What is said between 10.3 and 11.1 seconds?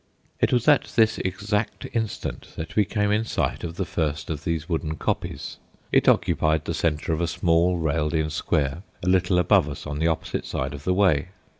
side of the